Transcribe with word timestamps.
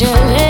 jealous. 0.00 0.49